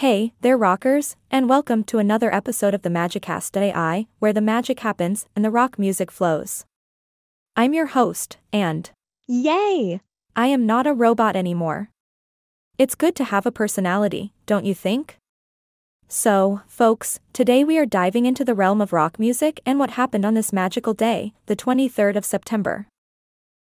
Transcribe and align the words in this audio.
Hey, 0.00 0.34
there 0.42 0.58
rockers, 0.58 1.16
and 1.30 1.48
welcome 1.48 1.82
to 1.84 1.96
another 1.96 2.30
episode 2.30 2.74
of 2.74 2.82
the 2.82 2.90
Magicast 2.90 3.56
AI, 3.56 4.06
where 4.18 4.34
the 4.34 4.42
magic 4.42 4.80
happens 4.80 5.24
and 5.34 5.42
the 5.42 5.50
rock 5.50 5.78
music 5.78 6.10
flows. 6.10 6.66
I'm 7.56 7.72
your 7.72 7.86
host, 7.86 8.36
and 8.52 8.90
Yay! 9.26 10.02
I 10.36 10.48
am 10.48 10.66
not 10.66 10.86
a 10.86 10.92
robot 10.92 11.34
anymore. 11.34 11.88
It's 12.76 12.94
good 12.94 13.16
to 13.16 13.24
have 13.24 13.46
a 13.46 13.50
personality, 13.50 14.34
don't 14.44 14.66
you 14.66 14.74
think? 14.74 15.16
So, 16.08 16.60
folks, 16.66 17.18
today 17.32 17.64
we 17.64 17.78
are 17.78 17.86
diving 17.86 18.26
into 18.26 18.44
the 18.44 18.54
realm 18.54 18.82
of 18.82 18.92
rock 18.92 19.18
music 19.18 19.60
and 19.64 19.78
what 19.78 19.92
happened 19.92 20.26
on 20.26 20.34
this 20.34 20.52
magical 20.52 20.92
day, 20.92 21.32
the 21.46 21.56
23rd 21.56 22.16
of 22.16 22.26
September. 22.26 22.86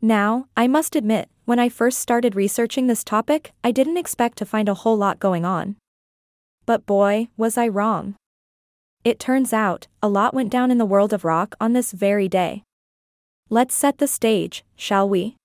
Now, 0.00 0.46
I 0.56 0.68
must 0.68 0.94
admit, 0.94 1.30
when 1.46 1.58
I 1.58 1.68
first 1.68 1.98
started 1.98 2.36
researching 2.36 2.86
this 2.86 3.02
topic, 3.02 3.50
I 3.64 3.72
didn't 3.72 3.96
expect 3.96 4.38
to 4.38 4.46
find 4.46 4.68
a 4.68 4.74
whole 4.74 4.96
lot 4.96 5.18
going 5.18 5.44
on. 5.44 5.74
But 6.64 6.86
boy, 6.86 7.28
was 7.36 7.58
I 7.58 7.68
wrong. 7.68 8.14
It 9.04 9.18
turns 9.18 9.52
out, 9.52 9.88
a 10.02 10.08
lot 10.08 10.32
went 10.34 10.50
down 10.50 10.70
in 10.70 10.78
the 10.78 10.86
world 10.86 11.12
of 11.12 11.24
rock 11.24 11.54
on 11.60 11.72
this 11.72 11.92
very 11.92 12.28
day. 12.28 12.62
Let's 13.50 13.74
set 13.74 13.98
the 13.98 14.06
stage, 14.06 14.64
shall 14.76 15.08
we? 15.08 15.36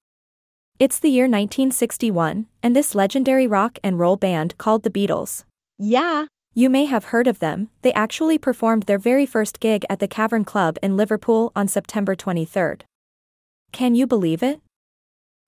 It's 0.80 1.00
the 1.00 1.10
year 1.10 1.24
1961, 1.24 2.46
and 2.62 2.76
this 2.76 2.94
legendary 2.94 3.48
rock 3.48 3.80
and 3.84 3.98
roll 3.98 4.16
band 4.16 4.58
called 4.60 4.84
the 4.84 4.92
Beatles. 4.92 5.44
Yeah, 5.80 6.26
You 6.58 6.72
may 6.72 6.86
have 6.86 7.14
heard 7.14 7.28
of 7.28 7.38
them, 7.38 7.70
they 7.84 7.94
actually 7.94 8.40
performed 8.40 8.84
their 8.84 8.98
very 8.98 9.28
first 9.28 9.60
gig 9.60 9.86
at 9.92 10.00
the 10.00 10.08
Cavern 10.08 10.44
Club 10.44 10.80
in 10.82 10.98
Liverpool 10.98 11.52
on 11.56 11.68
September 11.68 12.16
23rd. 12.16 12.82
Can 13.72 13.94
you 13.94 14.08
believe 14.08 14.42
it? 14.42 14.60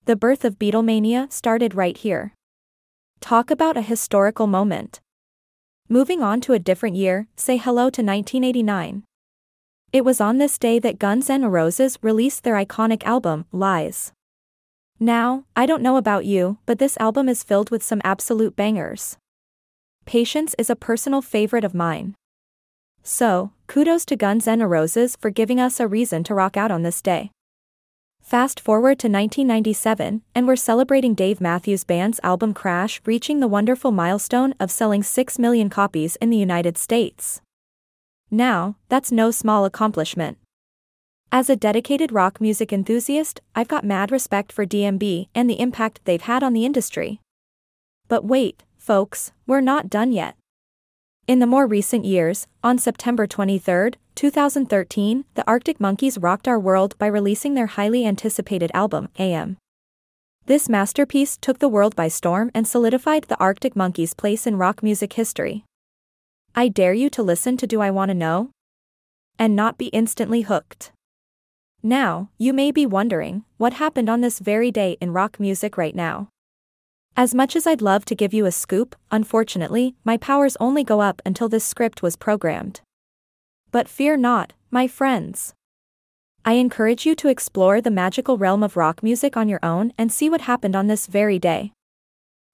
The 0.06 0.16
birth 0.16 0.45
of 0.45 0.59
Beatlemania 0.59 1.31
started 1.31 1.73
right 1.73 1.98
here. 1.98 2.36
Talk 3.22 3.50
about 3.50 3.76
a 3.76 3.81
historical 3.81 4.45
moment. 4.45 5.00
Moving 5.92 6.22
on 6.22 6.40
to 6.42 6.54
a 6.54 6.60
different 6.60 6.96
year, 6.98 7.28
say 7.36 7.58
hello 7.58 7.90
to 7.90 8.04
1989. 8.04 9.04
It 9.92 10.06
was 10.06 10.22
on 10.22 10.38
this 10.38 10.59
day 10.59 10.78
that 10.78 11.00
Guns 11.00 11.31
N' 11.31 11.46
Roses 11.46 11.98
released 12.04 12.44
their 12.44 12.54
iconic 12.54 13.04
album, 13.06 13.46
Lies. 13.52 14.12
Now, 15.00 15.46
I 15.56 15.66
don't 15.66 15.81
know 15.81 15.98
about 15.98 16.26
you, 16.26 16.59
but 16.68 16.78
this 16.78 16.96
album 16.98 17.28
is 17.28 17.42
filled 17.42 17.72
with 17.72 17.81
some 17.81 18.02
absolute 18.04 18.56
bangers. 18.56 19.18
Patience 20.06 20.54
is 20.59 20.70
a 20.70 20.76
personal 20.76 21.23
favorite 21.23 21.64
of 21.64 21.73
mine. 21.73 22.14
So, 23.02 23.53
kudos 23.66 24.06
to 24.06 24.16
Guns 24.16 24.48
N' 24.48 24.62
Roses 24.62 25.16
for 25.20 25.31
giving 25.31 25.59
us 25.59 25.80
a 25.80 25.88
reason 25.88 26.24
to 26.26 26.36
rock 26.36 26.56
out 26.56 26.70
on 26.70 26.84
this 26.84 27.02
day. 27.02 27.31
Fast 28.30 28.59
forward 28.59 28.99
to 28.99 29.08
1997, 29.08 30.22
and 30.35 30.47
we're 30.47 30.55
celebrating 30.55 31.16
Dave 31.16 31.41
Matthews 31.41 31.83
Band's 31.83 32.19
album 32.22 32.53
Crash 32.53 33.02
reaching 33.03 33.39
the 33.39 33.47
wonderful 33.47 33.89
milestone 33.89 34.53
of 34.59 34.69
selling 34.69 35.02
6 35.02 35.39
million 35.39 35.67
copies 35.67 36.16
in 36.17 36.30
the 36.30 36.38
United 36.38 36.77
States. 36.77 37.41
Now, 38.30 38.75
that's 38.88 39.11
no 39.11 39.31
small 39.31 39.66
accomplishment. 39.66 40.38
As 41.31 41.50
a 41.50 41.55
dedicated 41.55 42.11
rock 42.11 42.39
music 42.39 42.72
enthusiast, 42.72 43.41
I've 43.55 43.67
got 43.67 43.83
mad 43.83 44.11
respect 44.11 44.52
for 44.52 44.63
DMB 44.63 45.30
and 45.33 45.50
the 45.50 45.59
impact 45.59 46.02
they've 46.05 46.22
had 46.22 46.44
on 46.44 46.53
the 46.53 46.66
industry. 46.66 47.22
But 48.07 48.25
wait, 48.25 48.61
folks, 48.77 49.31
we're 49.47 49.59
not 49.59 49.89
done 49.89 50.11
yet. 50.11 50.35
In 51.30 51.38
the 51.38 51.45
more 51.45 51.67
recent 51.67 52.05
years, 52.05 52.47
on 52.63 52.80
September 52.80 53.27
23, 53.27 53.91
2013, 54.16 55.25
the 55.35 55.47
Arctic 55.47 55.80
Monkeys 55.80 56.17
rocked 56.17 56.47
our 56.47 56.59
world 56.59 56.97
by 56.97 57.05
releasing 57.05 57.53
their 57.53 57.67
highly 57.67 58.03
anticipated 58.03 58.72
album, 58.73 59.09
AM. 59.19 59.57
This 60.47 60.67
masterpiece 60.67 61.38
took 61.38 61.59
the 61.59 61.69
world 61.69 61.95
by 61.95 62.07
storm 62.07 62.50
and 62.55 62.67
solidified 62.67 63.25
the 63.25 63.38
Arctic 63.38 63.75
Monkeys' 63.75 64.16
place 64.16 64.47
in 64.47 64.57
rock 64.57 64.81
music 64.81 65.13
history. 65.13 65.66
I 66.55 66.67
dare 66.67 66.94
you 66.94 67.11
to 67.11 67.22
listen 67.22 67.57
to 67.57 67.67
Do 67.67 67.80
I 67.80 67.91
Want 67.91 68.09
to 68.09 68.16
Know? 68.16 68.50
And 69.38 69.55
not 69.55 69.77
be 69.77 69.89
instantly 69.89 70.41
hooked. 70.41 70.91
Now, 71.83 72.31
you 72.39 72.53
may 72.53 72.72
be 72.72 72.88
wondering, 72.88 73.44
what 73.57 73.73
happened 73.73 74.09
on 74.09 74.22
this 74.22 74.39
very 74.39 74.72
day 74.72 74.97
in 75.00 75.13
rock 75.13 75.39
music 75.39 75.78
right 75.78 75.95
now? 75.95 76.29
As 77.18 77.36
much 77.36 77.56
as 77.56 77.68
I'd 77.68 77.81
love 77.81 78.06
to 78.06 78.16
give 78.16 78.34
you 78.34 78.46
a 78.46 78.52
scoop, 78.52 78.96
unfortunately, 79.12 79.96
my 80.03 80.18
powers 80.18 80.56
only 80.59 80.84
go 80.84 81.02
up 81.02 81.22
until 81.25 81.50
this 81.50 81.66
script 81.66 82.02
was 82.02 82.16
programmed. 82.16 82.81
But 83.72 83.90
fear 83.90 84.18
not, 84.18 84.53
my 84.72 84.88
friends. 84.88 85.53
I 86.46 86.53
encourage 86.53 87.06
you 87.06 87.16
to 87.16 87.28
explore 87.28 87.81
the 87.81 87.92
magical 87.92 88.38
realm 88.38 88.64
of 88.64 88.78
rock 88.78 89.03
music 89.03 89.36
on 89.36 89.50
your 89.50 89.59
own 89.62 89.92
and 89.98 90.12
see 90.12 90.30
what 90.30 90.42
happened 90.42 90.75
on 90.75 90.88
this 90.88 91.08
very 91.08 91.38
day. 91.38 91.74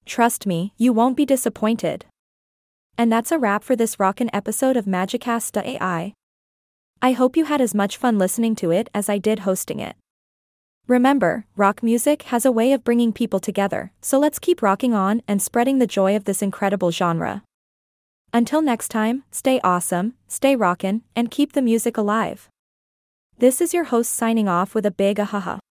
Trust 0.06 0.46
me, 0.46 0.74
you 0.78 0.92
won't 0.92 1.16
be 1.16 1.26
disappointed. 1.26 2.06
And 2.98 3.12
that's 3.12 3.32
a 3.32 3.40
wrap 3.40 3.64
for 3.64 3.76
this 3.76 4.00
rockin' 4.00 4.30
episode 4.34 4.78
of 4.78 4.86
Magicast.ai. 4.86 6.14
I 7.02 7.12
hope 7.12 7.38
you 7.38 7.46
had 7.46 7.62
as 7.62 7.76
much 7.76 7.98
fun 7.98 8.18
listening 8.18 8.56
to 8.56 8.72
it 8.72 8.90
as 8.94 9.10
I 9.10 9.18
did 9.18 9.40
hosting 9.40 9.80
it. 9.80 9.96
Remember, 10.88 11.48
rock 11.56 11.82
music 11.82 12.24
has 12.24 12.46
a 12.46 12.52
way 12.52 12.72
of 12.72 12.84
bringing 12.84 13.12
people 13.12 13.40
together, 13.40 13.92
so 14.02 14.20
let's 14.20 14.38
keep 14.38 14.62
rocking 14.62 14.94
on 14.94 15.24
and 15.28 15.42
spreading 15.42 15.80
the 15.80 15.88
joy 15.88 16.16
of 16.16 16.26
this 16.26 16.44
incredible 16.44 16.92
genre. 16.92 17.42
Until 18.32 18.62
next 18.62 18.90
time, 18.90 19.24
stay 19.32 19.60
awesome, 19.64 20.14
stay 20.28 20.56
rockin', 20.56 21.02
and 21.16 21.32
keep 21.32 21.54
the 21.54 21.64
music 21.64 21.98
alive. 21.98 22.50
This 23.40 23.62
is 23.62 23.74
your 23.74 23.86
host 23.86 24.12
signing 24.12 24.48
off 24.48 24.76
with 24.76 24.86
a 24.86 24.92
big 24.92 25.18
ahaha. 25.18 25.60